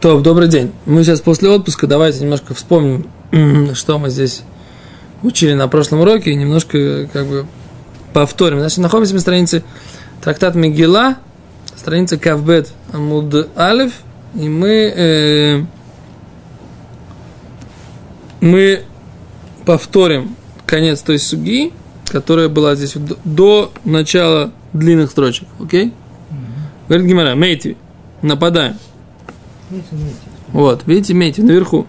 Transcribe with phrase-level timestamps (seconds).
[0.00, 0.70] То, добрый день.
[0.86, 3.08] Мы сейчас после отпуска, давайте немножко вспомним,
[3.74, 4.42] что мы здесь
[5.24, 7.46] учили на прошлом уроке, и немножко как бы
[8.12, 8.60] повторим.
[8.60, 9.64] Значит, находимся на странице
[10.22, 11.16] трактат Мегила,
[11.74, 13.92] страница Кавбет Амуд Алев,
[14.36, 15.62] и мы, э,
[18.40, 18.82] мы
[19.66, 21.72] повторим конец той суги,
[22.06, 22.94] которая была здесь
[23.24, 25.48] до, начала длинных строчек.
[25.58, 25.86] Окей?
[25.86, 25.92] Okay?
[26.86, 27.76] Говорит Гимара, мейти,
[28.22, 28.76] нападаем.
[30.52, 31.86] Вот, видите, мейте, наверху.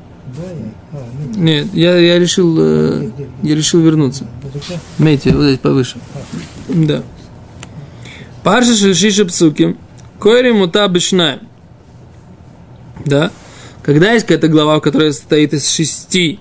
[1.35, 3.09] Нет, я, я решил, э,
[3.43, 4.27] я решил вернуться.
[4.97, 5.97] Мейте, вот здесь повыше.
[6.67, 7.03] Да.
[8.43, 9.75] Парша шишиша псуки.
[10.19, 11.41] Койри мута бешнаем.
[13.05, 13.31] Да.
[13.81, 16.39] Когда есть какая-то глава, которая состоит из шести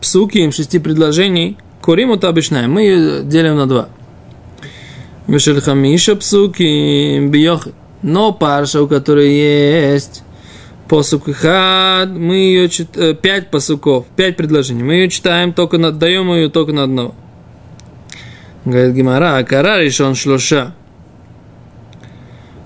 [0.00, 3.88] псуки, шести предложений, кори мута бешнаем, мы ее делим на два.
[5.26, 7.72] Вешельхамиша псуки бьёхи.
[8.02, 10.22] Но парша, у которой есть
[10.88, 14.82] посук хад, мы ее читаем, э, пять посуков, пять предложений.
[14.82, 17.14] Мы ее читаем, только на, даем ее только на одно.
[18.64, 20.74] Говорит Гимара, а кара решен шлоша.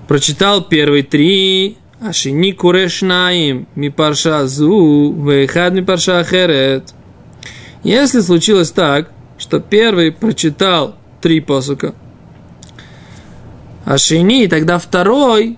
[0.07, 6.93] Прочитал первые три, а шини курешнаим, ми парша зу, вейхад ми парша ахерет.
[7.83, 11.93] Если случилось так, что первый прочитал три посука,
[13.85, 15.57] а шини, тогда второй,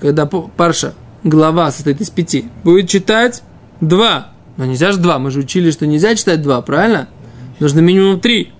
[0.00, 3.42] когда парша, глава состоит из пяти, будет читать
[3.80, 4.28] два.
[4.56, 7.08] Но нельзя же два, мы же учили, что нельзя читать два, правильно?
[7.58, 8.52] Нужно минимум три.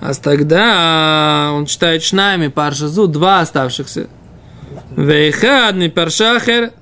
[0.00, 4.08] А тогда он читает шнами, паршазу, два оставшихся.
[4.96, 6.72] Вейхадный паршахер,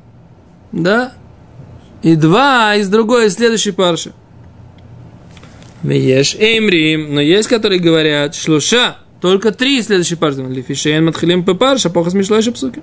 [0.70, 1.12] да?
[2.03, 4.12] И два из другой, из следующей парши.
[5.83, 10.42] Вееш эмрим, но есть, которые говорят, шлуша, только три следующие парши.
[10.42, 12.83] Лифишейн матхилим парша, похос мишлайши псуки.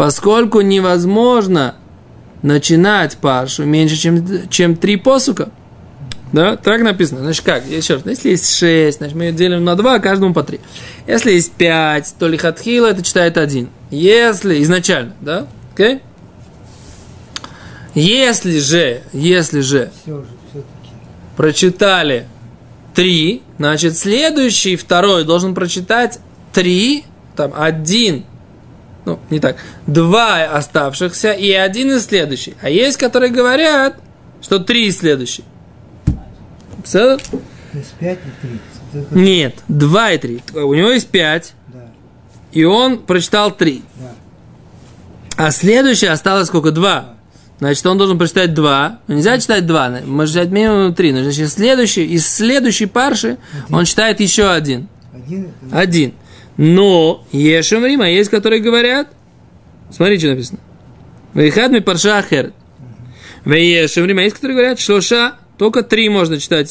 [0.00, 1.74] Поскольку невозможно
[2.40, 5.50] начинать паршу меньше, чем, чем три посука.
[6.32, 7.20] Да, так написано.
[7.20, 7.66] Значит, как?
[7.66, 10.60] Еще раз, если есть шесть, значит, мы ее делим на два, каждому по три.
[11.06, 13.68] Если есть пять, то лихатхила это читает один.
[13.90, 15.46] Если, изначально, да?
[15.74, 15.96] Окей?
[15.96, 16.00] Okay?
[17.92, 19.92] Если же, если же
[21.36, 22.26] прочитали
[22.94, 26.20] три, значит, следующий, второй должен прочитать
[26.54, 27.04] три,
[27.36, 28.24] там, один,
[29.04, 29.56] ну, не так,
[29.86, 32.54] два оставшихся и один из следующих.
[32.60, 33.96] А есть, которые говорят,
[34.42, 35.44] что три из следующих.
[36.84, 37.16] Все?
[37.16, 37.38] То
[37.74, 38.60] есть пять и три.
[39.10, 40.42] Нет, два и три.
[40.54, 41.90] У него есть пять, да.
[42.52, 43.82] и он прочитал три.
[43.96, 45.46] Да.
[45.46, 46.72] А следующее осталось сколько?
[46.72, 47.00] Два.
[47.00, 47.14] Да.
[47.60, 49.00] Значит, он должен прочитать два.
[49.06, 51.12] Но нельзя читать два, можно читать минимум три.
[51.12, 53.74] Но значит, следующий, из следующей парши один.
[53.74, 54.88] он читает еще один.
[55.12, 55.52] Один.
[55.70, 56.14] Один.
[56.62, 59.08] Но Ешем Рима есть, которые говорят,
[59.90, 60.58] смотрите, что написано.
[61.32, 62.52] Вейхад ми парша ахер.
[63.46, 66.70] Вейешем Рима есть, которые говорят, шлоша, только три можно читать.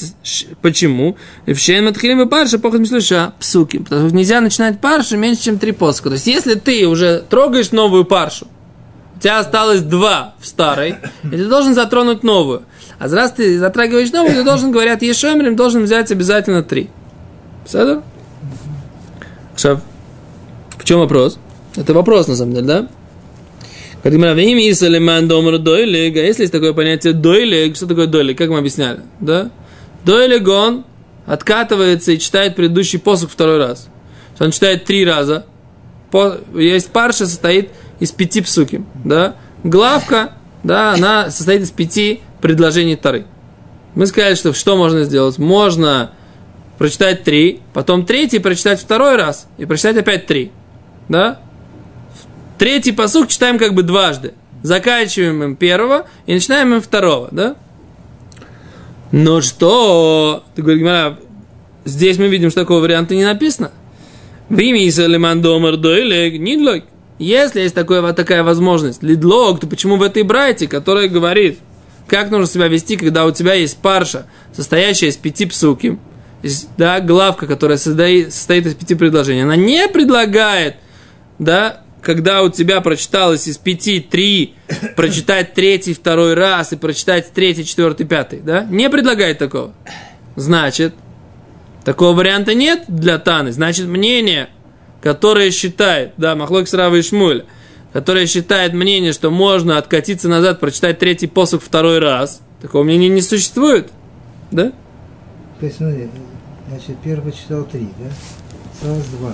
[0.62, 1.18] Почему?
[1.48, 3.80] В Шен и Парша поход Мишлюша, псуки.
[3.80, 6.10] Потому что нельзя начинать паршу меньше, чем три поска.
[6.10, 8.46] То есть, если ты уже трогаешь новую паршу,
[9.16, 12.62] у тебя осталось два в старой, и ты должен затронуть новую.
[13.00, 16.92] А раз ты затрагиваешь новую, ты должен, говорят, Ешемрим должен взять обязательно три.
[17.66, 18.04] Все
[19.60, 19.80] Сейчас,
[20.78, 21.38] в чем вопрос?
[21.76, 22.88] Это вопрос, на самом деле, да?
[24.04, 24.34] Как Если
[26.44, 28.38] есть такое понятие дойлег, что такое дойлег?
[28.38, 29.02] Как мы объясняли?
[29.20, 29.52] Да?
[30.06, 30.86] Дойлег он
[31.26, 33.90] откатывается и читает предыдущий посох второй раз.
[34.40, 35.46] Он читает три раза.
[36.56, 38.86] Есть парша состоит из пяти псуки.
[39.04, 39.36] Да?
[39.66, 43.26] Главка, да, она состоит из пяти предложений Тары.
[43.94, 45.38] Мы сказали, что что можно сделать?
[45.38, 46.12] Можно
[46.80, 50.50] прочитать три, потом третий прочитать второй раз и прочитать опять три.
[51.10, 51.42] Да?
[52.58, 54.34] Третий посук читаем как бы дважды.
[54.64, 57.56] Заканчиваем им первого и начинаем им второго, да?
[59.12, 60.44] Но что?
[60.56, 61.18] Ты говоришь,
[61.84, 63.72] здесь мы видим, что такого варианта не написано.
[67.18, 71.60] Если есть такое, такая возможность, лидлог, то почему в этой брайте, которая говорит,
[72.08, 76.00] как нужно себя вести, когда у тебя есть парша, состоящая из пяти псуки,
[76.78, 80.76] да, главка, которая состоит, состоит из пяти предложений, она не предлагает,
[81.38, 84.56] да, когда у тебя прочиталось из пяти три,
[84.96, 89.74] прочитать третий, второй раз и прочитать третий, четвертый, пятый, да, не предлагает такого.
[90.36, 90.94] Значит,
[91.84, 93.52] такого варианта нет для Таны.
[93.52, 94.50] Значит, мнение,
[95.02, 97.44] которое считает, да, Махлок Срава и Шмуль,
[97.92, 103.22] которое считает мнение, что можно откатиться назад, прочитать третий посох второй раз, такого мнения не
[103.22, 103.90] существует,
[104.52, 104.72] да?
[105.60, 106.08] То есть, смотри,
[106.70, 108.12] значит, первый читал три, да?
[108.74, 109.34] Осталось два.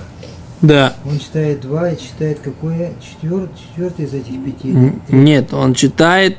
[0.61, 0.95] Да.
[1.05, 2.93] Он читает два и читает какое?
[3.01, 4.73] Четвер, четвертый из этих пяти?
[5.09, 6.37] Нет, он читает,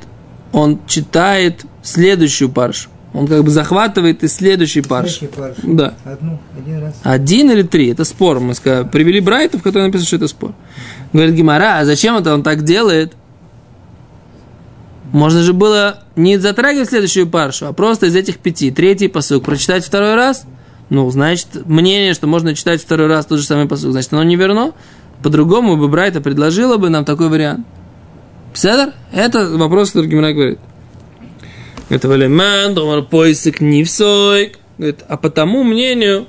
[0.53, 2.89] он читает следующую паршу.
[3.13, 5.19] Он как бы захватывает из следующей парши.
[5.19, 5.57] Следующий парш.
[5.63, 5.95] Да.
[6.05, 6.95] Одну, один раз.
[7.03, 8.41] Один или три, это спор.
[8.41, 10.55] Мы сказали, привели Брайтов, который написано, что это спор.
[11.13, 13.15] Говорит Гимара, а зачем это он так делает?
[15.13, 19.85] Можно же было не затрагивать следующую паршу, а просто из этих пяти, третий посук, прочитать
[19.85, 20.45] второй раз.
[20.89, 24.37] Ну, значит, мнение, что можно читать второй раз тот же самый посук, значит, оно не
[24.37, 24.73] верно.
[25.23, 27.67] По-другому бы Брайта предложила бы нам такой вариант.
[28.55, 28.93] Пседер?
[29.13, 30.59] Это вопрос, который Гимара говорит.
[31.89, 34.59] Это валиман, домар поиск нивсойк.
[34.79, 36.27] Говорит, а по тому мнению,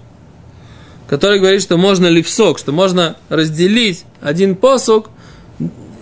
[1.08, 5.10] который говорит, что можно ливсок, что можно разделить один посук,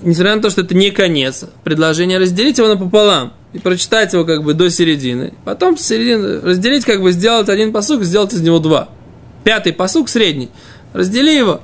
[0.02, 4.44] несмотря на то, что это не конец предложения, разделить его напополам и прочитать его как
[4.44, 5.34] бы до середины.
[5.46, 8.90] Потом с середины разделить, как бы сделать один посук сделать из него два.
[9.46, 10.50] Пятый посук средний.
[10.92, 11.62] Раздели его.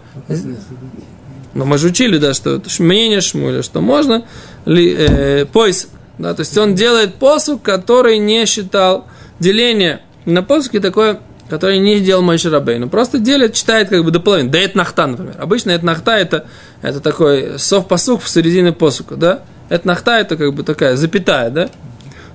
[1.53, 4.23] Но мы же учили, да, что мнение Шмуля, что можно
[4.65, 5.89] ли, э, поиск.
[6.17, 9.07] Да, то есть он делает посук, который не считал
[9.39, 12.87] деление на посуке такое, который не делал Мойши Рабейну.
[12.87, 14.49] Просто делит, читает как бы до половины.
[14.49, 15.35] Да это нахта, например.
[15.39, 16.47] Обычно это нахта, это,
[16.81, 19.41] это такой сов посук в середине посука, да?
[19.71, 21.69] Это нахта, это как бы такая запятая, да?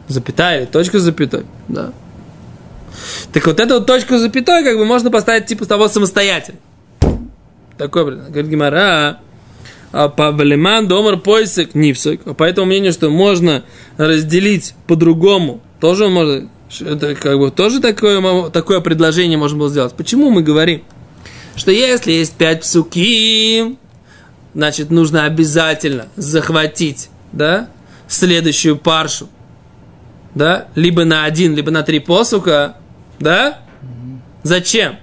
[0.08, 1.92] Запятая или точка с запятой, да.
[3.34, 6.58] Так вот эту вот точку с запятой как бы можно поставить типа того самостоятельно.
[7.76, 8.30] Такой, вариант.
[8.30, 9.20] говорит Гимара,
[9.92, 12.22] а по Валиман Домар Пойсик Нипсик.
[12.36, 13.64] По этому мнению, что можно
[13.98, 16.48] разделить по-другому, тоже можно,
[16.80, 19.92] это как бы тоже такое, такое предложение можно было сделать.
[19.92, 20.82] Почему мы говорим,
[21.54, 23.76] что если есть пять псуки,
[24.54, 27.68] значит, нужно обязательно захватить, да,
[28.08, 29.28] следующую паршу,
[30.34, 32.76] да, либо на один, либо на три посука,
[33.18, 33.60] да?
[34.42, 34.96] Зачем?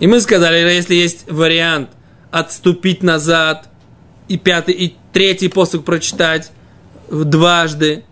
[0.00, 1.90] И мы сказали, если есть вариант
[2.30, 3.68] отступить назад
[4.26, 6.50] и пятый, и третий посук прочитать
[7.08, 8.04] дважды,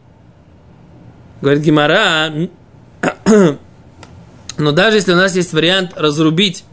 [1.41, 2.33] говорит Гимара,
[4.59, 6.65] но даже если у нас есть вариант разрубить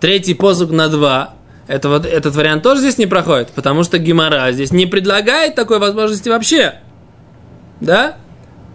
[0.00, 1.34] третий посук на два,
[1.66, 5.78] это вот, этот вариант тоже здесь не проходит, потому что Гимара здесь не предлагает такой
[5.78, 6.74] возможности вообще.
[7.80, 8.16] Да?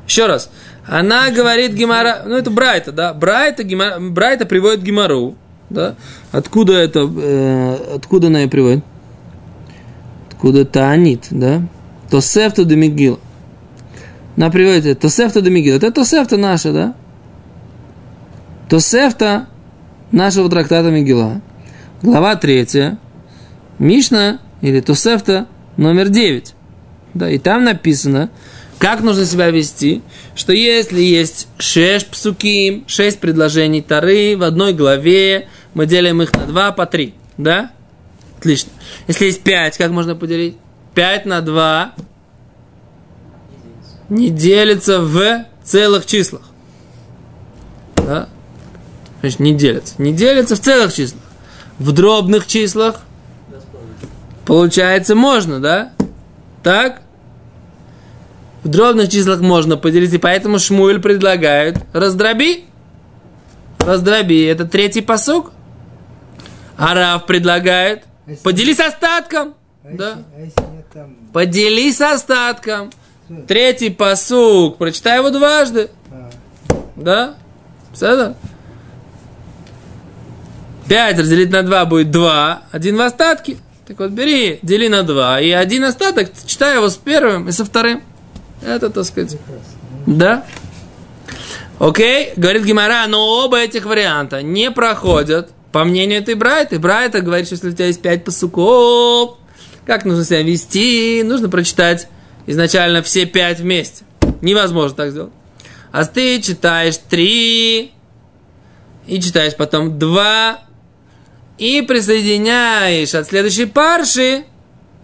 [0.07, 0.49] Еще раз.
[0.87, 5.35] Она говорит Гимара, ну это Брайта, да, Брайта, Гимара, Брайта приводит Гимару,
[5.69, 5.95] да.
[6.31, 8.83] Откуда это, э, откуда она ее приводит?
[10.31, 11.61] Откуда Таанит, да?
[12.09, 13.19] Тосефта де Мигила.
[14.35, 15.75] Она приводит это, Тосефта де Мигила.
[15.75, 16.95] Это Тосефта наша, да?
[18.67, 19.47] Тосефта
[20.11, 21.41] нашего трактата Мигила.
[22.01, 22.97] Глава третья.
[23.77, 26.53] Мишна или Тосефта номер 9.
[27.13, 28.29] Да, и там написано,
[28.77, 30.01] как нужно себя вести,
[30.33, 36.45] что если есть шесть псуким, шесть предложений Тары в одной главе, мы делим их на
[36.45, 37.71] два по три, да?
[38.37, 38.71] Отлично.
[39.09, 40.55] Если есть пять, как можно поделить?
[40.93, 41.93] Пять на два
[44.07, 46.43] не делится в целых числах.
[47.97, 48.29] Да?
[49.19, 49.95] Значит, не делится.
[49.97, 51.23] Не делится в целых числах.
[51.79, 52.99] В дробных числах
[54.45, 55.93] получается можно, да?
[56.63, 57.01] Так?
[58.63, 62.65] В дробных числах можно поделить, и поэтому Шмуэль предлагает раздроби.
[63.79, 64.43] Раздроби.
[64.43, 65.51] Это третий посук.
[66.77, 68.03] Арав предлагает
[68.43, 69.53] поделись остатком.
[69.83, 70.17] А если, Да.
[70.35, 71.15] а если там...
[71.33, 72.91] Поделись остатком.
[73.47, 74.77] Третий посук.
[74.77, 75.89] Прочитай его дважды.
[76.11, 76.29] а,
[76.95, 77.35] Да?
[77.93, 78.35] Все
[80.89, 82.63] Пять разделить на два будет два.
[82.71, 83.57] Один в остатке.
[83.87, 85.39] Так вот, бери, дели на два.
[85.39, 88.01] И один остаток, читай его с первым и со вторым.
[88.61, 89.37] Это, так сказать.
[90.07, 90.45] Да?
[91.77, 96.79] Окей, говорит Гимара, но оба этих варианта не проходят по мнению этой Брайты.
[96.79, 99.37] Брайта говорит, что если у тебя есть пять посуков,
[99.85, 102.07] как нужно себя вести, нужно прочитать
[102.47, 104.03] изначально все пять вместе.
[104.41, 105.31] Невозможно так сделать.
[105.91, 107.91] А ты читаешь три,
[109.07, 110.59] и читаешь потом два,
[111.59, 114.45] и присоединяешь от следующей парши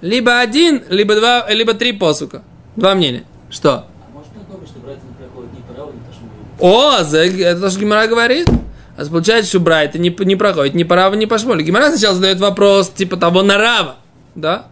[0.02, 2.44] либо один, либо два, либо три посука.
[2.76, 3.24] Два мнения.
[3.50, 3.72] Что?
[3.72, 5.64] А может такое, что не проходит ни
[6.60, 8.50] О, это то, что Гимара говорит.
[8.98, 11.64] А получается, что Брайт не, не проходит ни по Раву, ни по Шмоле.
[11.64, 13.98] Гимара сначала задает вопрос, типа того на Рава.
[14.36, 14.68] Да?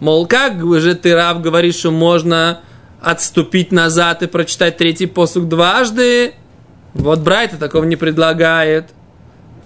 [0.00, 2.60] Мол, как же ты, Рав, говоришь, что можно
[3.00, 6.34] отступить назад и прочитать третий посук дважды?
[6.94, 8.86] Вот Брайта такого не предлагает.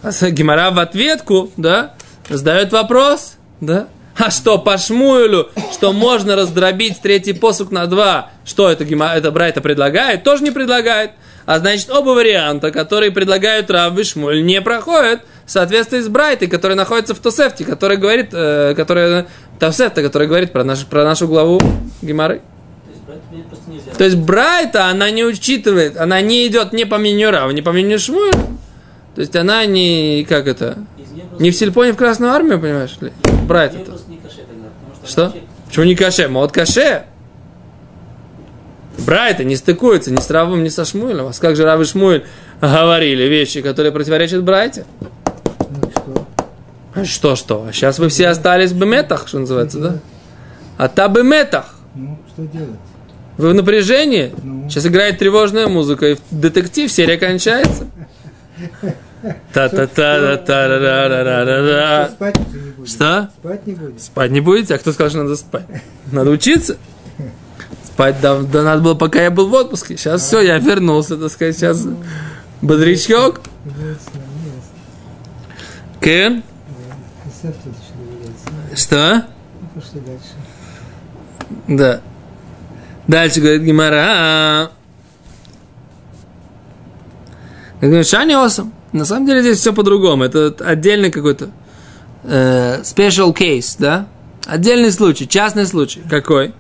[0.05, 1.95] А Гимара в ответку, да,
[2.29, 3.89] задает вопрос, да?
[4.17, 9.63] А что, по Шмуэлю, что можно раздробить третий посук на два, что это, это Брайта
[9.63, 10.23] предлагает?
[10.23, 11.13] Тоже не предлагает.
[11.47, 15.23] А значит, оба варианта, которые предлагают Рав и Шмуэль, не проходят.
[15.47, 19.25] соответствует с Брайтой, который находится в Тосефте, который говорит, э, который,
[19.59, 21.59] Тосефта, который говорит про, наш, про нашу главу
[22.03, 22.43] Гимары.
[23.97, 27.73] То есть Брайта, она не учитывает, она не идет не по мнению Рава, не по
[27.73, 28.33] мнению Шмуя.
[29.15, 30.79] То есть она не, как это,
[31.39, 33.13] не в сельпо, не в Красную Армию, понимаешь ли?
[34.45, 34.69] тогда.
[34.95, 35.33] Потому что
[35.75, 36.29] Почему не каше?
[36.29, 37.05] Мод каше.
[38.99, 41.27] Брайта не стыкуется ни с Равом, ни со Шмуэлем.
[41.27, 42.25] А как же Рав и Шмуэль
[42.61, 44.85] говорили вещи, которые противоречат Брайте?
[45.69, 46.27] Ну что?
[46.95, 47.67] А Что, что?
[47.69, 49.99] А сейчас вы все остались в беметах, что называется, да?
[50.77, 51.75] А та беметах.
[51.95, 52.79] Ну, что делать?
[53.37, 54.33] Вы в напряжении?
[54.43, 54.71] Ну.
[54.71, 57.89] Сейчас играет тревожная музыка, и в детектив серия кончается.
[59.53, 62.87] Та та та та та ра ра ра ра ра Спать не.
[62.87, 63.29] Что?
[63.39, 63.99] Спать не будем.
[63.99, 64.75] Спать не будете?
[64.75, 65.67] А кто сказал, что надо спать?
[66.13, 66.77] Надо учиться.
[67.85, 69.97] Спать да, да надо было, пока я был в отпуске.
[69.97, 71.87] Сейчас все, я вернулся, так сказать, сейчас
[72.61, 73.41] бодрячок.
[73.65, 74.71] Является, является.
[76.01, 76.43] Кен?
[78.75, 79.25] Что?
[79.61, 80.35] Ну, пошли дальше.
[81.69, 82.01] Да.
[83.07, 83.99] Дальше говорит Гимара.
[84.01, 84.71] Говорит,
[88.05, 88.73] Шани Осам.
[88.93, 90.25] На самом деле здесь все по-другому.
[90.25, 91.51] Это отдельный какой-то
[92.23, 94.07] э, special case, да?
[94.47, 96.03] Отдельный случай, частный случай.
[96.09, 96.55] Какой?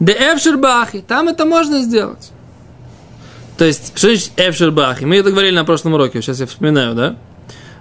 [0.00, 1.00] Де Эфшербахи.
[1.06, 2.30] Там это можно сделать.
[3.56, 5.04] То есть, что значит Эфшербахи?
[5.04, 7.16] Мы это говорили на прошлом уроке, сейчас я вспоминаю, да?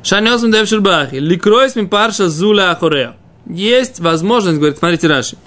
[0.04, 1.16] Шани Осам де Эфшербахи.
[1.16, 3.16] Ликройс ми парша зуля ахорея.
[3.46, 5.38] Есть возможность, говорит, смотрите, Раши,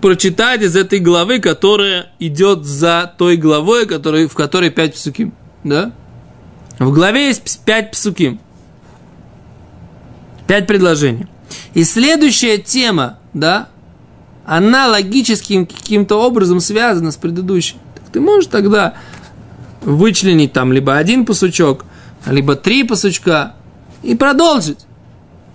[0.00, 5.34] прочитать из этой главы, которая идет за той главой, который, в которой пять псуким.
[5.64, 5.92] Да?
[6.78, 8.40] В главе есть пять псуким.
[10.46, 11.26] Пять предложений.
[11.74, 13.68] И следующая тема, да,
[14.46, 17.76] она логическим каким-то образом связана с предыдущей.
[17.94, 18.94] Так ты можешь тогда
[19.82, 21.84] вычленить там либо один пасучок,
[22.26, 23.54] либо три пасучка
[24.02, 24.86] и продолжить.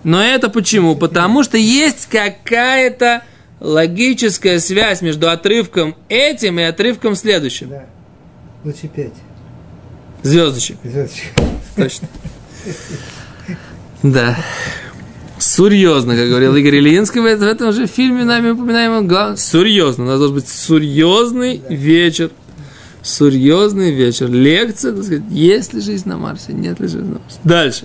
[0.04, 0.96] Но это почему?
[0.96, 3.22] Потому что есть какая-то
[3.60, 7.70] логическая связь между отрывком этим и отрывком следующим.
[7.70, 7.86] Да.
[8.64, 9.14] Лучше пять.
[10.24, 10.76] Звездочек.
[10.82, 11.32] Звездочек.
[11.76, 12.08] Точно.
[14.02, 14.36] Да.
[15.38, 19.06] Серьезно, как говорил Игорь Ильинский, в этом же фильме нами упоминаемом.
[19.06, 20.04] глав- Серьезно.
[20.04, 22.30] У нас должен быть серьезный вечер.
[23.02, 24.30] Серьезный вечер.
[24.30, 27.38] Лекция, так сказать, есть ли жизнь на Марсе, нет ли жизни на Марсе.
[27.44, 27.84] Дальше.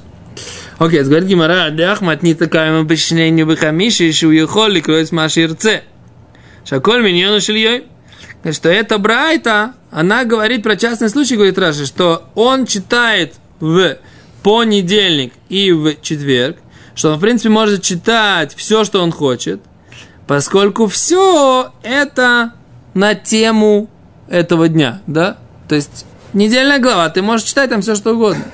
[0.78, 5.84] Окей, говорит Гимара, Дахмат не такая обычнение бахамиши, еще уехали, кроется Маширце.
[6.64, 7.84] Шаколь миньону шильей.
[8.42, 13.98] Говорит, Что это Брайта, она говорит про частный случай, говорит Раши, что он читает в
[14.44, 16.58] понедельник и в четверг,
[16.96, 19.62] что он, в принципе, может читать все, что он хочет,
[20.28, 22.54] поскольку все это
[22.94, 23.90] на тему
[24.28, 25.38] этого дня, да?
[25.68, 28.46] То есть, недельная глава, ты можешь читать там все, что угодно.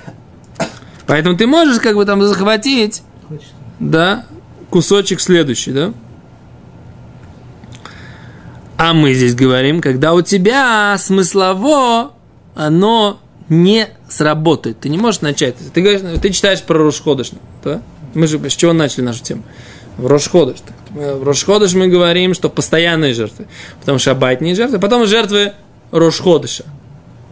[1.05, 3.03] Поэтому ты можешь как бы там захватить,
[3.79, 4.25] да,
[4.69, 5.93] кусочек следующий, да?
[8.77, 12.11] А мы здесь говорим, когда у тебя смыслово,
[12.55, 14.79] оно не сработает.
[14.81, 15.55] Ты не можешь начать.
[15.73, 17.31] Ты, говоришь, ты читаешь про Рошходыш,
[17.63, 17.81] да?
[18.13, 19.43] Мы же с чего начали нашу тему?
[19.97, 20.57] В Рошходыш.
[20.89, 23.47] В Рошходыш мы говорим, что постоянные жертвы.
[23.79, 25.53] Потом шаббатные жертвы, потом жертвы
[25.91, 26.65] Рошходыша.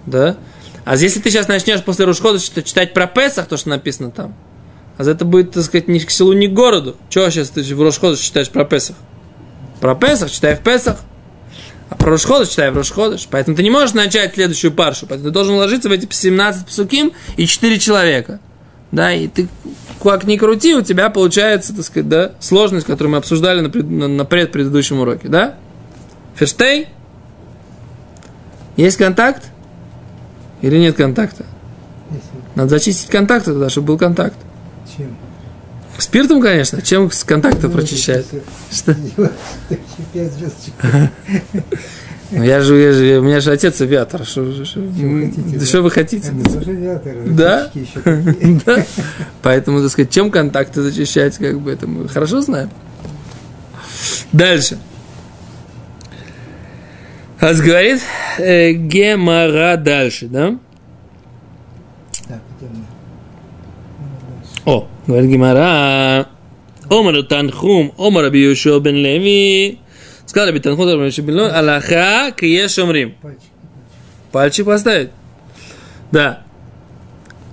[0.06, 0.38] Да?
[0.86, 4.34] А если ты сейчас начнешь после Рошходыша читать про Песах, то, что написано там,
[4.98, 6.96] а это будет, так сказать, ни к селу, ни к городу.
[7.10, 8.96] Чего сейчас ты в Рошходыш читаешь про Песах?
[9.82, 11.00] Про Песах читай в Песах.
[11.94, 13.28] А про Рошходыш читай в Рошходыш.
[13.30, 15.06] Поэтому ты не можешь начать следующую паршу.
[15.06, 18.40] Поэтому ты должен ложиться в эти 17 псуким и 4 человека.
[18.92, 19.48] Да, и ты
[20.02, 23.90] как ни крути, у тебя получается, так сказать, да, сложность, которую мы обсуждали на, пред,
[23.90, 25.56] на, на предпредыдущем уроке, да?
[26.36, 26.88] Ферштей?
[28.76, 29.44] Есть контакт?
[30.62, 31.46] Или нет контакта?
[32.56, 34.38] Надо зачистить контакт тогда, чтобы был контакт.
[34.98, 35.16] чем?
[35.98, 36.82] Спиртом, конечно.
[36.82, 38.26] Чем с контакта прочищает?
[38.72, 38.96] Что?
[42.36, 44.26] Ну, я же, я же, у меня же отец авиатор.
[44.26, 44.90] Что, что, вы
[45.22, 45.66] хотите, да да?
[45.66, 46.32] что вы хотите?
[47.28, 47.66] Да?
[47.66, 47.88] такие.
[48.66, 48.86] Да.
[49.44, 52.72] Поэтому, так сказать, чем контакты зачищать, как бы это мы хорошо знаем.
[54.32, 54.80] Дальше.
[57.40, 58.02] Аз говорит
[58.40, 60.58] э, Гемара дальше, да?
[62.28, 62.42] Так.
[64.66, 66.28] О, говорит Гемара.
[66.90, 69.80] Омар Танхум, Омар Йошуа бен Леви.
[70.26, 73.16] Сказал Раби Танхум, Раби Йошуа бен Леви, Аллаха киеш омрим.
[74.32, 74.66] Пальчик.
[74.66, 75.10] Поставить.
[76.12, 76.44] Да.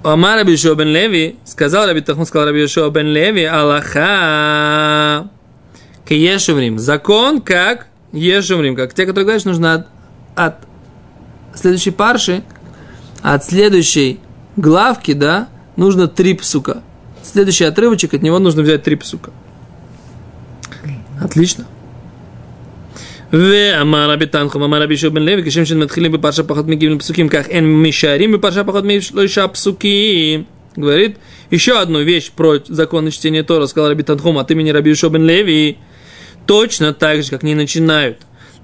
[0.03, 5.29] Омар Йошуа бен Леви, сказал Раби Танхум, сказал Йошуа бен Леви, Аллаха
[6.09, 6.79] киеш омрим.
[6.79, 8.77] Закон как еш омрим.
[8.77, 9.87] Как те, которые говорят, нужно от,
[10.35, 10.57] от
[11.55, 12.43] следующей парши,
[13.23, 14.21] от следующей
[14.57, 16.83] главки, да, нужно три псука.
[17.30, 19.32] Следующий отрывочек, от него нужно взять три псука.
[21.20, 21.66] Отлично.
[23.34, 27.48] ואמר רבי תנחום, אמר רבי יהושע בן לוי, כשם שמתחילים בפרשה פחות מגיעים לפסוקים, כך
[27.48, 30.46] אין משערים בפרשה поход משלושה псуки.
[30.78, 31.18] Говорит,
[31.52, 35.26] еще одну вещь про законы чтения Тора, сказал Раби Танхум от имени Раби Йошо бен
[35.26, 35.78] Леви.
[36.46, 38.18] Точно так же, как не начинают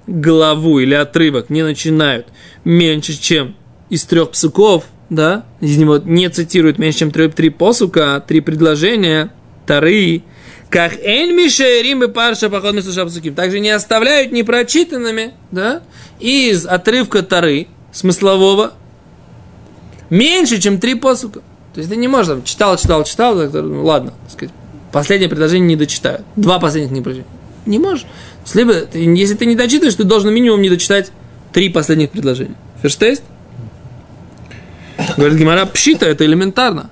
[0.06, 2.26] главу или отрывок, не начинают
[2.64, 3.56] меньше, чем
[3.88, 9.31] из трех псуков, да, из него не цитируют меньше, чем три, три посука, три предложения,
[9.65, 10.23] тары,
[10.69, 13.33] как эн мишерим и парша поход псуким.
[13.33, 15.81] Также не оставляют непрочитанными, да,
[16.19, 18.73] из отрывка тары, смыслового,
[20.09, 21.41] меньше, чем три посука.
[21.73, 24.53] То есть ты не можешь, там, читал, читал, читал, ну, ладно, так сказать,
[24.91, 26.23] последнее предложение не дочитают.
[26.35, 27.27] Два последних не прочитают.
[27.65, 28.05] Не можешь.
[28.53, 31.11] Либо, если ты не дочитываешь, ты должен минимум не дочитать
[31.53, 32.55] три последних предложения.
[32.81, 33.23] Ферштейст?
[35.15, 36.89] Говорит Гимара, пшита, это элементарно.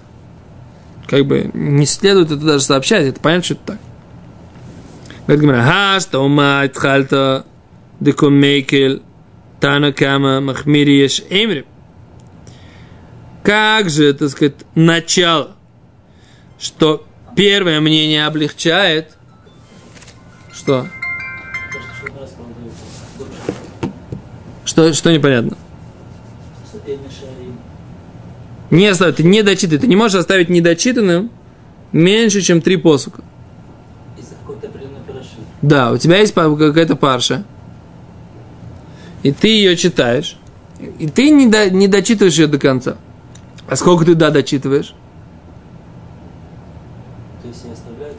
[1.08, 3.78] Как бы не следует это даже сообщать, это понятно, что это так.
[5.28, 7.46] Говорит Гимара, ха, что ума, тхальта,
[8.00, 9.02] декомейкель,
[9.60, 11.66] тана кама, махмириеш, эмрим.
[13.44, 15.52] Как же, так сказать, начало,
[16.60, 19.18] что первое мнение облегчает,
[20.52, 20.88] что?
[24.66, 25.58] Что, что непонятно?
[28.72, 29.80] Не оставить, ты не дочитывай.
[29.80, 31.32] Ты не можешь оставить недочитанным
[31.92, 33.24] меньше, чем три посука.
[35.62, 37.44] Да, у тебя есть какая-то парша.
[39.24, 40.38] И ты ее читаешь.
[41.00, 42.98] И ты не, до, не дочитываешь ее до конца.
[43.68, 44.94] А сколько ты да дочитываешь?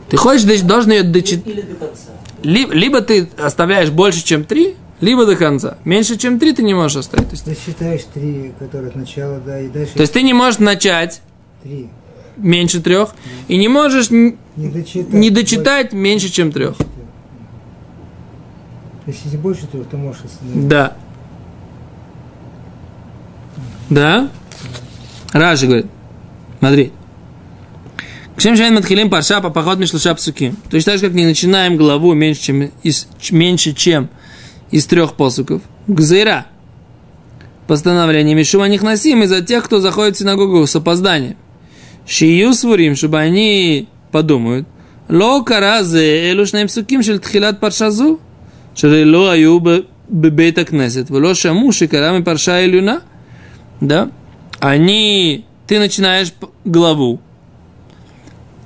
[0.08, 1.54] Ты хочешь, должен ее дочитать.
[2.42, 5.78] Либо ты оставляешь больше, чем три, либо до конца.
[5.84, 7.28] Меньше, чем три ты не можешь оставить.
[7.28, 9.94] То есть, ты считаешь три, которые от начала, да, и дальше...
[9.94, 11.20] То есть ты не можешь начать
[11.62, 11.88] три.
[12.36, 13.54] меньше трех, да.
[13.54, 16.76] и не можешь не дочитать, не дочитать больше, меньше, чем трех.
[19.06, 20.68] Если больше трех, ты можешь остановить.
[20.68, 20.96] Да.
[23.90, 24.30] Да?
[25.32, 25.86] Раши говорит,
[26.58, 26.92] смотри.
[28.36, 30.54] Кшем шайн матхилим парша по поход мишлуша псуки.
[30.71, 34.08] Точно так же, как не начинаем главу меньше, чем, из, меньше, чем
[34.76, 35.62] из трех посуков.
[35.86, 36.47] Гзейра.
[37.67, 41.36] Постановление Мишума них носим из-за тех, кто заходит в синагогу с опозданием.
[42.06, 44.69] Шию свурим, чтобы они подумают.
[45.08, 48.21] Ло каразе элушнем суким шель тхилат паршазу.
[48.75, 49.62] Шерело аю
[50.10, 51.08] бебейта кнесет.
[51.08, 53.00] Вело шаму карами парша илюна.
[53.80, 54.10] Да?
[54.60, 55.47] Они...
[55.67, 56.34] Ты начинаешь
[56.65, 57.21] главу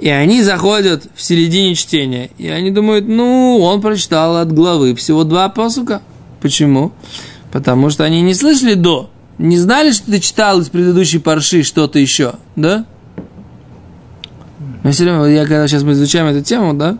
[0.00, 5.24] и они заходят в середине чтения, и они думают, ну, он прочитал от главы всего
[5.24, 6.00] два посука.
[6.40, 6.92] Почему?
[7.52, 11.98] Потому что они не слышали до, не знали, что ты читал из предыдущей парши что-то
[11.98, 12.86] еще, да?
[14.82, 16.96] Но все время, я когда сейчас мы изучаем эту тему, да,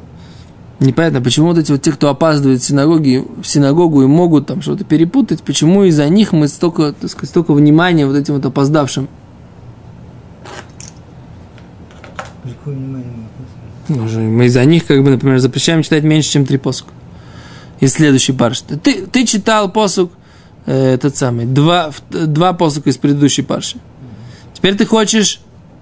[0.79, 4.61] непонятно, почему вот эти вот те, кто опаздывает в, синагоге, в синагогу и могут там
[4.61, 9.09] что-то перепутать, почему из-за них мы столько, так сказать, столько внимания вот этим вот опоздавшим.
[13.89, 16.93] Мы из-за них, как бы, например, запрещаем читать меньше, чем три посука.
[17.81, 18.61] И следующий парш.
[18.61, 20.13] Ты, ты читал посук,
[20.67, 23.79] э, этот самый, два, два посука из предыдущей парши.
[24.55, 25.41] Теперь ты хочешь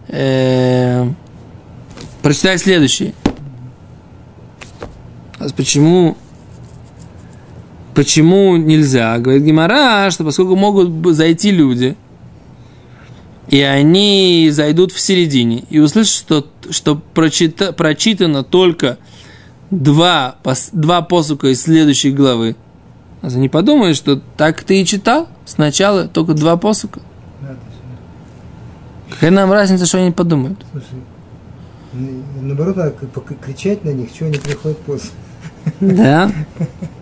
[0.09, 1.09] э,
[2.23, 3.15] прочитать следующий.
[5.39, 6.17] А почему,
[7.95, 9.19] почему нельзя?
[9.19, 11.97] Говорит Гимара, что поскольку могут зайти люди,
[13.51, 18.99] и они зайдут в середине и услышат, что, что прочита, прочитано только
[19.71, 20.37] два,
[20.73, 22.57] два посука из следующей главы.
[23.23, 27.01] А не подумаешь, что так ты и читал сначала только два посука.
[29.11, 30.65] Какая нам разница, что они подумают?
[30.71, 31.03] Слушай,
[32.43, 32.95] наоборот, надо
[33.43, 35.11] кричать на них, что они приходят после.
[35.81, 36.31] Да?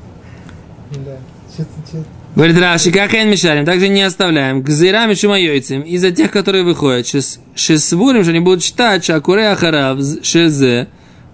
[2.34, 4.60] Говорит Раши, как эн мишарим, также не оставляем.
[4.60, 7.06] Гзира мишума йойцем, из-за тех, которые выходят.
[7.54, 10.88] Шесвурим, что они будут читать, шакуре ахарав, шезе,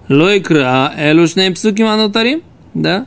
[0.09, 2.43] лойкра, элушней псуким анутарим,
[2.75, 3.07] да?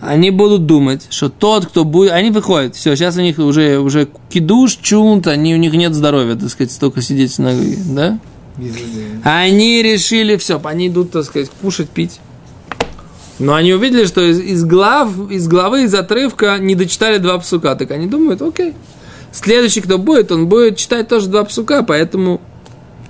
[0.00, 2.12] Они будут думать, что тот, кто будет...
[2.12, 6.36] Они выходят, все, сейчас у них уже, уже кидуш, чунт, они, у них нет здоровья,
[6.36, 7.52] так сказать, столько сидеть на
[7.86, 8.18] да?
[9.24, 12.20] Они решили, все, они идут, так сказать, кушать, пить.
[13.38, 17.74] Но они увидели, что из, из, глав, из главы, из отрывка не дочитали два псука.
[17.76, 18.74] Так они думают, окей.
[19.30, 22.40] Следующий, кто будет, он будет читать тоже два псука, поэтому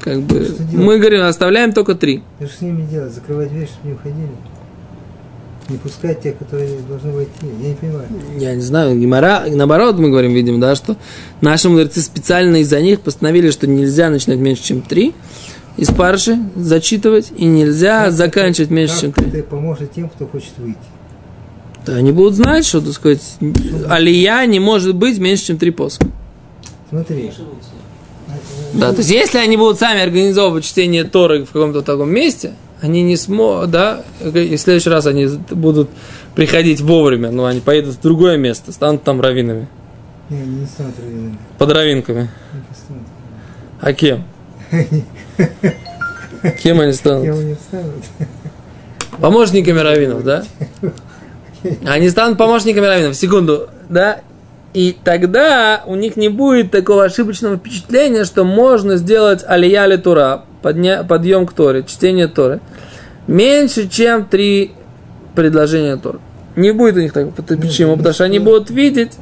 [0.01, 2.23] как бы мы говорим, оставляем только три.
[2.38, 3.12] Что с ними делать?
[3.12, 4.31] Закрывать дверь, чтобы не уходили?
[5.69, 7.31] Не пускать тех, которые должны войти.
[7.61, 8.07] Я не понимаю.
[8.38, 10.97] Я не знаю, Гимара, наоборот мы говорим, видимо, да, что
[11.41, 15.14] наши мудрецы специально из-за них постановили, что нельзя начинать меньше, чем три
[15.79, 19.41] из парши, зачитывать, и нельзя Как заканчивать это- меньше, как чем три.
[19.41, 20.79] это поможет тем, кто хочет выйти.
[21.87, 23.23] Да, они будут знать, что, так сказать,
[23.88, 26.07] алия не может быть меньше, чем три поска.
[26.91, 27.31] Смотри.
[28.75, 33.03] Да, то есть если они будут сами организовывать чтение Торы в каком-то таком месте, они
[33.03, 35.88] не смогут, да, и в следующий раз они будут
[36.35, 39.67] приходить вовремя, но они поедут в другое место, станут там раввинами,
[40.29, 41.38] Не, не станут раввинами.
[41.57, 42.31] под равинками.
[43.81, 44.25] А кем?
[46.62, 47.24] Кем они станут?
[47.24, 48.04] Кем они станут?
[49.20, 50.44] Помощниками раввинов, да?
[51.87, 53.16] Они станут помощниками раввинов.
[53.16, 54.20] Секунду, да?
[54.74, 61.04] И тогда у них не будет такого ошибочного впечатления, что можно сделать алия тура, подня-
[61.07, 62.61] подъем к Торе, чтение Торы,
[63.26, 64.72] меньше, чем три
[65.35, 66.18] предложения Торы.
[66.54, 67.33] Не будет у них такого.
[67.33, 67.96] Почему?
[67.96, 69.12] Потому что они будут видеть.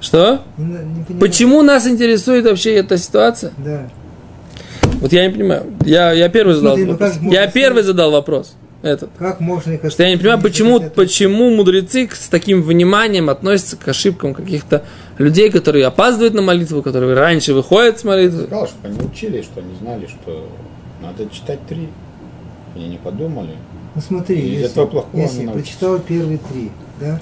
[0.00, 0.42] Что?
[0.56, 0.64] Не
[1.08, 1.18] не.
[1.20, 3.52] Почему нас интересует вообще эта ситуация?
[3.58, 3.88] Да.
[5.00, 5.66] Вот я не понимаю.
[5.84, 7.16] Я, я первый задал Смотри, ну вопрос.
[7.20, 8.54] можно Я первый задал вопрос.
[8.80, 9.10] Этот.
[9.18, 13.88] Как можно их Что я не понимаю, почему, почему мудрецы с таким вниманием относятся к
[13.88, 14.84] ошибкам каких-то
[15.18, 18.44] людей, которые опаздывают на молитву, которые раньше выходят с молитвы.
[18.44, 20.48] Сказал, чтобы они учили, что они знали, что
[21.02, 21.88] надо читать три.
[22.76, 23.56] Они не подумали.
[23.96, 27.20] Ну смотри, И если, этого плохого если прочитал первые три, да?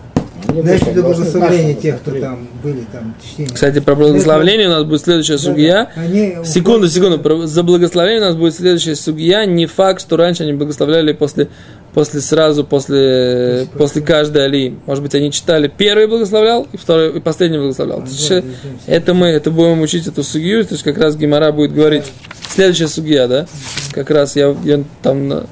[0.63, 3.53] Дальше благословения знать, тех, кто там были, там, чтение.
[3.53, 5.91] Кстати, про благословление у нас будет следующая Да, сугия.
[5.95, 6.03] да.
[6.03, 7.19] Они Секунду, секунду.
[7.19, 9.45] Про- За благословение у нас будет следующая сугия.
[9.45, 11.49] Не факт, что раньше они благословляли после,
[11.95, 14.79] после сразу, после, После после каждой алии.
[14.87, 17.99] Может быть, они читали первый благословлял и второй, и последний благословлял.
[17.99, 20.85] А, да, есть, да, э, да, это мы, это будем учить эту сугию, то есть
[20.85, 22.05] как раз Гимара будет говорить.
[22.49, 23.47] Следующая сугия, да?
[23.93, 25.47] Как раз я, я там на-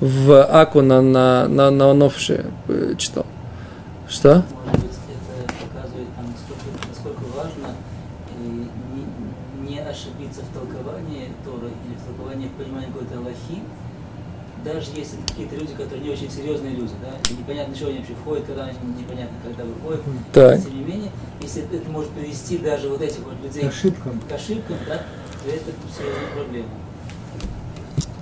[0.00, 3.26] в Аку на, на, на, на Новше э, читал.
[4.08, 4.42] Что?
[4.64, 7.74] Может быть, это показывает, там, насколько, насколько важно
[8.40, 13.62] не, не ошибиться в толковании Торы или в толковании в понимании какой-то Аллахи,
[14.64, 17.98] даже если это какие-то люди, которые не очень серьезные люди, да, и непонятно, что они
[17.98, 20.02] вообще входят, когда они непонятно, когда выходят.
[20.32, 20.62] Так.
[20.62, 24.20] Тем не менее, если это может привести даже вот этих вот людей К ошибкам.
[24.28, 24.96] к ошибкам, да,
[25.44, 26.68] то это серьезная проблема.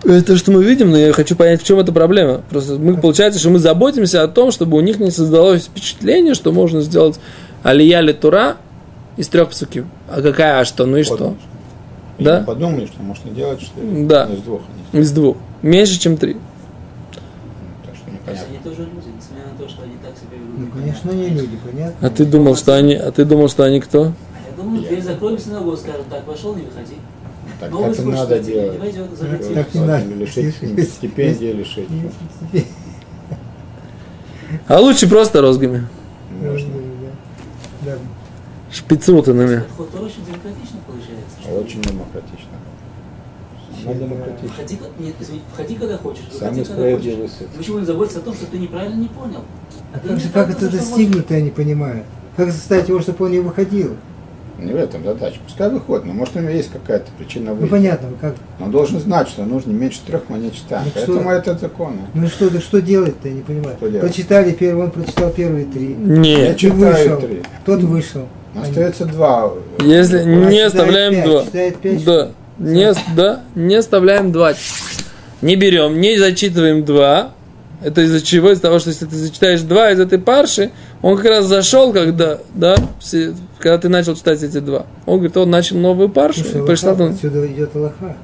[0.06, 2.42] Это что мы видим, но я хочу понять, в чем эта проблема.
[2.48, 6.52] Просто мы, получается, что мы заботимся о том, чтобы у них не создалось впечатление, что
[6.52, 7.18] можно сделать
[7.62, 8.56] алия ли тура
[9.16, 9.84] из трех псукив.
[10.08, 11.16] А какая, а что, ну и что?
[11.16, 12.36] Подумали, что- Да?
[12.36, 14.04] Они подумали, что можно делать, что ли?
[14.06, 14.26] Да.
[14.26, 14.60] Ну, Из двух
[14.92, 15.02] они.
[15.02, 15.36] Из двух.
[15.62, 16.36] Меньше, чем три.
[17.84, 18.46] Так что То есть непонятно.
[18.48, 20.58] они тоже люди, несмотря на то, что они так себя ведут.
[20.74, 22.06] Ну, конечно, не люди, понятно.
[22.06, 24.02] А ты думал, что они, а ты думал, что они кто?
[24.04, 24.06] А
[24.50, 26.94] я думаю, дверь закроем синагогу, скажем, так, вошел, не выходи.
[27.60, 28.94] Так, так и курс надо делать.
[29.18, 29.54] запретили.
[29.54, 30.14] Так не надо.
[30.14, 30.54] Лишить
[30.90, 31.88] стипендии, лишить.
[34.68, 35.86] А лучше просто розгами.
[36.40, 36.68] Можно.
[37.82, 37.94] Да.
[38.70, 39.62] Шпицрутанами.
[39.78, 41.60] Очень демократично получается.
[41.60, 42.48] Очень демократично.
[43.84, 44.48] Демократично.
[44.48, 46.24] Входи, нет, извини, входи, когда хочешь.
[46.38, 47.38] когда справедливый хочешь.
[47.38, 47.48] суд.
[47.56, 49.44] Почему не заботиться о том, что ты неправильно не понял?
[49.92, 52.04] А Как же, как это достигнуть, я не понимаю.
[52.36, 53.96] Как заставить его, чтобы он не выходил?
[54.58, 55.36] Не в этом задача.
[55.44, 57.70] Пускай выходит, но может у него есть какая-то причина Ну выйти.
[57.70, 58.34] понятно, как.
[58.58, 60.82] Но он должен знать, что нужно меньше трех монет читать.
[60.86, 61.30] Ну, Поэтому что?
[61.32, 61.98] это законы.
[62.14, 63.76] Ну и что, да что делать-то, я не понимаю.
[63.76, 64.06] Что делать?
[64.06, 65.90] Прочитали первый, он прочитал первые три.
[65.90, 66.56] Я Нет.
[66.56, 67.20] И читаю вышел.
[67.20, 67.42] три.
[67.66, 68.28] Тот вышел.
[68.54, 69.52] Но Остается два.
[69.80, 71.44] Если А, не оставляем пять, два.
[71.44, 72.30] читает пять, Да.
[72.58, 74.54] Не, да, не оставляем два.
[75.42, 77.32] Не берем, не зачитываем два.
[77.84, 78.50] Это из-за чего?
[78.52, 80.70] Из-за того, что если ты зачитаешь два из этой парши,
[81.02, 84.86] он как раз зашел, когда, да, все- когда ты начал читать эти два.
[85.06, 88.16] Он говорит, он начал новую паршу, Слушай, и пришла там- отсюда идет Аллаха.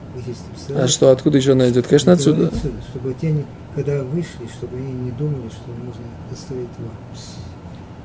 [0.74, 1.86] А что, откуда еще она идет?
[1.86, 2.50] Конечно, Это отсюда.
[2.90, 6.88] Чтобы те, не- когда вышли, чтобы они не думали, что можно оставить два.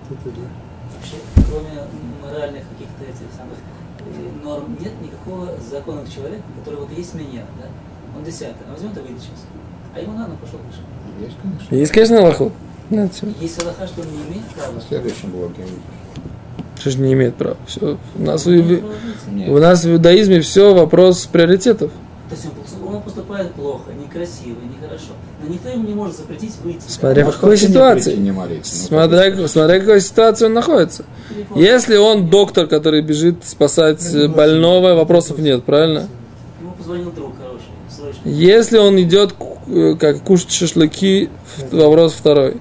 [0.10, 0.48] Это да.
[0.96, 1.84] Вообще, кроме
[2.24, 3.58] моральных каких-то этих самых
[4.00, 7.68] э, норм, нет никакого закона к человеку, который вот есть меня, да?
[8.18, 9.46] Он десятый, он возьмет и выйдет сейчас.
[9.94, 10.80] А ему надо, пошел выше.
[11.20, 11.76] Есть, конечно.
[11.76, 12.52] Есть, конечно, Аллаху.
[12.90, 14.74] Есть Аллаха, что он не имеет права.
[14.74, 15.64] На следующем блоке.
[16.80, 17.58] Что же не имеет права?
[17.66, 17.98] Все.
[18.18, 21.92] У нас, в, в- у нас в иудаизме все вопрос приоритетов.
[22.30, 22.48] То есть
[22.86, 25.14] он, он поступает плохо, некрасиво, нехорошо.
[25.42, 26.82] Но никто ему не может запретить выйти.
[26.88, 28.16] Смотря в какой ситуации.
[28.16, 28.76] не молиться.
[28.82, 31.04] Ну, Смотря, смотря какой ситуации он находится.
[31.30, 31.58] Телефон.
[31.62, 36.08] Если он доктор, который бежит спасать э, больного, вопросов нет, правильно?
[36.62, 38.30] Ему позвонил друг хороший, срочно.
[38.30, 39.34] Если он идет
[39.68, 41.30] э, как кушать шашлыки,
[41.72, 42.58] в- вопрос второй.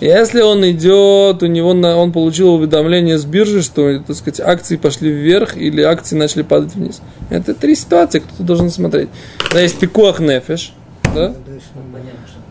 [0.00, 4.76] Если он идет, у него на, он получил уведомление с биржи, что, так сказать, акции
[4.76, 7.02] пошли вверх или акции начали падать вниз.
[7.28, 9.10] Это три ситуации, кто должен смотреть.
[9.52, 10.72] Да, есть пикуах нефеш,
[11.14, 11.34] да?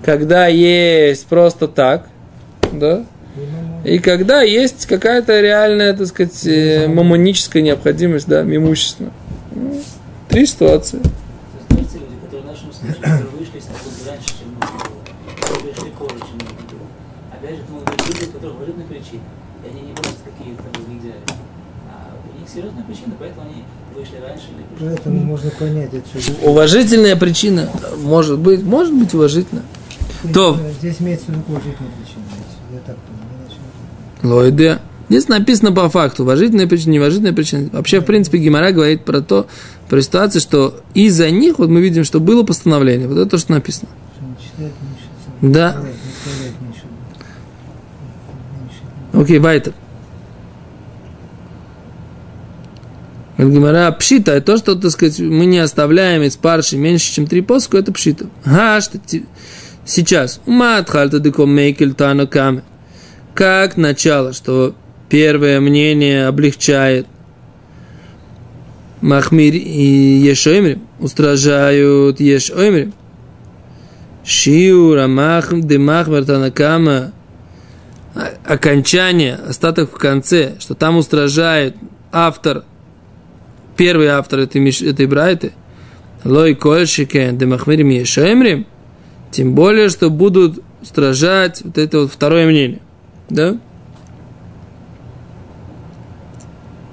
[0.05, 2.07] Когда есть просто так,
[2.71, 3.03] да,
[3.83, 9.13] и когда есть какая-то реальная, так сказать, э, мамоническая необходимость, да, имущественная.
[9.55, 9.81] Ну,
[10.29, 10.99] Три ситуации.
[11.71, 15.01] Люди, которые в которые вышли из работы раньше, чем нужно было,
[15.41, 16.87] которые пришли позже, чем нужно было.
[17.33, 19.23] Опять же, это могут быть люди, у которых валютная причина,
[19.65, 21.23] и они не просто какие-то разгильдяи.
[21.89, 23.63] А у них серьезная причина, поэтому они
[23.95, 24.68] вышли раньше или пришли.
[24.79, 26.47] Поэтому можно понять отсюда.
[26.47, 27.69] Уважительная причина,
[28.01, 29.63] может быть, может быть уважительная.
[30.33, 30.57] То.
[30.79, 32.23] Здесь имеется в виду положительная причина.
[32.71, 32.95] Я так
[34.23, 34.79] не Лойде.
[35.09, 37.69] Здесь написано по факту, уважительная причина, неуважительная причина.
[37.73, 39.47] Вообще, в принципе, Гимара говорит про то,
[39.89, 43.07] про ситуацию, что из-за них, вот мы видим, что было постановление.
[43.07, 43.89] Вот это то, что написано.
[45.41, 45.77] Да.
[49.13, 49.73] Окей, Вайтер.
[53.47, 57.77] Гимара, пшита, то, что, так сказать, мы не оставляем из парши меньше, чем три поску,
[57.77, 58.25] это пшита.
[58.43, 58.99] Га, что
[59.85, 60.41] сейчас.
[60.45, 62.27] Матхальта деком мейкель тано.
[63.33, 64.75] Как начало, что
[65.07, 67.07] первое мнение облегчает
[68.99, 72.91] Махмир и Ешоймри, устражают Ешоймри.
[74.25, 77.13] Шиура Махм Демахмер Танакама
[78.45, 81.75] окончание, остаток в конце, что там устражает
[82.11, 82.65] автор,
[83.79, 85.53] первый автор этой, этой брайты,
[86.25, 88.67] Лой Кольшике Демахмирим Ешемрим,
[89.31, 92.81] тем более, что будут устражать вот это вот второе мнение.
[93.29, 93.55] Да?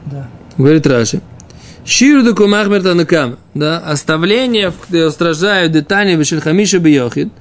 [0.04, 0.28] Да.
[0.56, 1.20] Говорит Раши.
[1.84, 3.36] Ширу доку махмер танакам.
[3.52, 7.32] Да, оставление, в- где устражают детани Бешельхамиша Бьохид.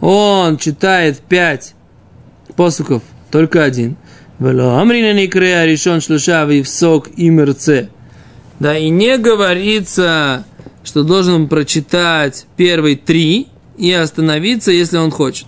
[0.00, 1.74] Он читает пять
[2.56, 3.96] посуков, только один.
[4.40, 7.90] Вело амрина не крея решен шлюша сок и мерце.
[8.60, 10.44] Да, и не говорится,
[10.84, 15.46] что должен прочитать первые три и остановиться, если он хочет.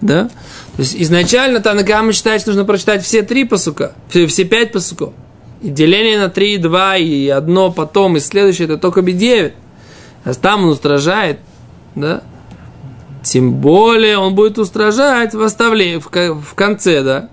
[0.00, 0.30] Да?
[0.76, 5.12] То есть изначально Танакама считает, что нужно прочитать все три посука, все, все пять посуков.
[5.60, 9.52] И деление на три, два, и одно потом, и следующее, это только B9.
[10.24, 11.38] А там он устражает,
[11.94, 12.22] да?
[13.22, 16.08] Тем более он будет устражать в, оставлении, в,
[16.40, 17.28] в конце, да?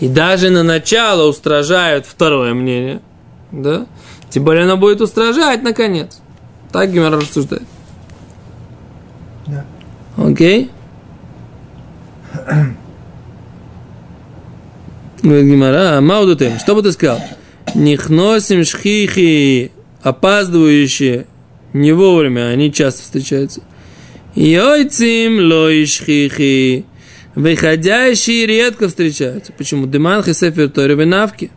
[0.00, 3.00] И даже на начало устражают второе мнение,
[3.52, 3.86] да?
[4.30, 6.20] Тем более оно будет устражать наконец.
[6.72, 7.62] Так Гимара рассуждает.
[9.46, 9.64] Да.
[10.16, 10.70] Окей?
[15.22, 17.20] Говорит Гимара, Маудутем, что бы ты сказал?
[17.74, 21.26] Нихносим шхихи, опаздывающие
[21.72, 23.62] не вовремя, они часто встречаются.
[24.34, 26.84] Йойцим лой шхихи,
[27.34, 29.52] выходящие редко встречаются.
[29.52, 29.86] Почему?
[29.86, 31.50] Деман хесефер Тори винавки,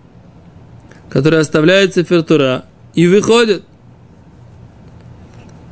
[1.10, 3.64] которые оставляют сефер Тора и выходят.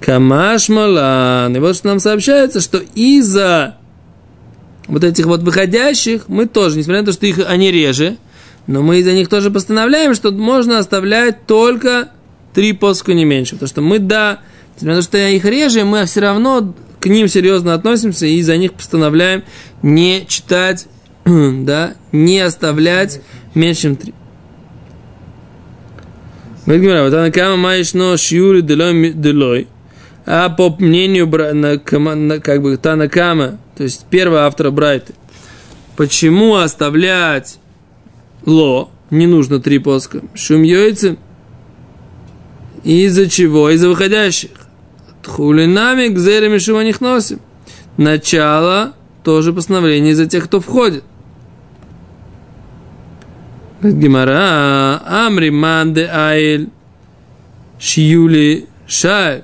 [0.02, 1.56] Камаш Малан.
[1.56, 3.78] И вот что нам сообщается, что из-за
[4.88, 8.18] вот этих вот выходящих мы тоже, несмотря на то, что их они реже,
[8.68, 12.10] но мы из-за них тоже постановляем, что можно оставлять только
[12.54, 13.56] три поску не меньше.
[13.56, 14.42] Потому что мы, да,
[14.76, 16.74] несмотря на то, что их реже, мы все равно
[17.06, 19.44] к ним серьезно относимся и из-за них постановляем
[19.84, 20.88] не читать,
[21.26, 23.22] да, не оставлять
[23.54, 24.16] меньше, чем три.
[26.66, 29.68] Говорит вот она кама маешь но шьюри делой.
[30.26, 35.14] А по мнению как бы Танакама, то есть первого автора Брайты,
[35.96, 37.60] почему оставлять
[38.48, 41.18] ло, не нужно три поска, шум йойцы,
[42.84, 43.70] из-за чего?
[43.70, 44.65] Из-за выходящих.
[45.26, 47.40] Хулинами к зерами шума них носим.
[47.98, 51.04] Начало тоже постановление из-за тех, кто входит.
[53.82, 56.70] Гимара, Амри манде айль
[57.80, 59.44] шиюли шаль.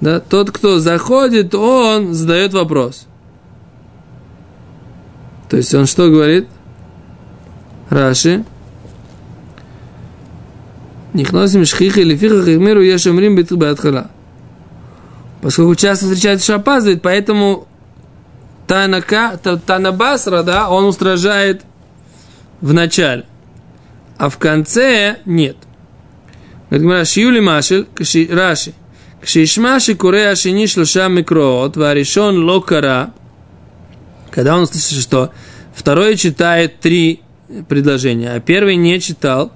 [0.00, 3.06] Да, тот, кто заходит, он задает вопрос.
[5.48, 6.48] То есть он что говорит?
[7.88, 8.44] Раши.
[11.12, 14.10] Нихносим шхиха или фиха хихмиру ешамрим бетхала.
[15.42, 17.66] Поскольку часто встречается, что опаздывает, поэтому
[18.68, 21.62] Танака, Та- Танабасра, да, он устражает
[22.60, 23.24] в начале.
[24.16, 25.56] А в конце нет.
[26.70, 27.88] Говорит, Шиюли Машель,
[28.30, 28.72] Раши.
[29.20, 33.12] Кшишма шикуре ашини шлуша микроот, варишон локара.
[34.30, 35.32] Когда он услышит, что
[35.74, 37.20] второй читает три
[37.68, 39.52] предложения, а первый не читал,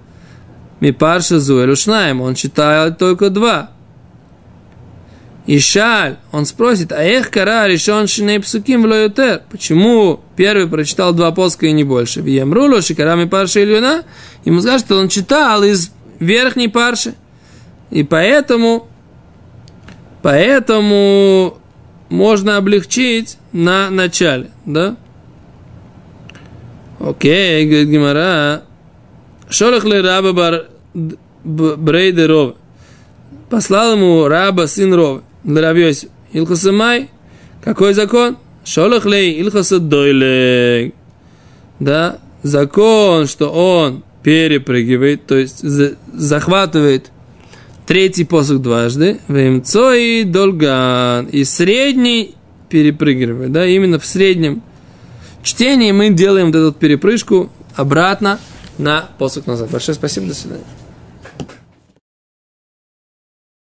[0.81, 3.71] Мипарша Зуэлю Шнаем, он читал только два.
[5.47, 9.43] И Шаль, он спросит, а эх кара решен шиней псуким в.
[9.51, 12.21] Почему первый прочитал два поска и не больше?
[12.21, 14.03] В Емрулу шикарами парши Ильюна,
[14.45, 17.15] ему скажут, что он читал из верхней парши.
[17.91, 18.89] И поэтому,
[20.27, 21.59] Поэтому
[22.09, 24.97] можно облегчить на начале, да?
[26.99, 28.63] Окей, говорит Гимара.
[29.49, 30.67] Шорах ли раба бар
[31.45, 32.55] брейде ров.
[33.49, 35.23] Послал ему раба сын ров.
[35.47, 36.11] Для рабьёси.
[36.33, 37.09] Илхасамай.
[37.65, 38.37] Какой закон?
[38.65, 40.93] Шолах лей илхаса дойлег.
[41.79, 45.63] Да, закон, что он перепрыгивает, то есть
[46.13, 47.13] захватывает
[47.87, 52.35] третий посох дважды, вемцой долган, и средний
[52.69, 54.63] перепрыгивает, да, именно в среднем
[55.45, 58.41] чтении мы делаем вот эту перепрыжку обратно
[58.79, 59.71] на посох назад.
[59.71, 60.65] Большое спасибо, до свидания.